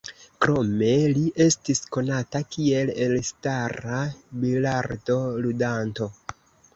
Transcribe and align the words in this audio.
Krome 0.43 0.87
li 1.17 1.25
estis 1.43 1.81
konata 1.97 2.41
kiel 2.55 2.91
elstara 3.07 3.99
bilardo-ludanto. 4.47 6.09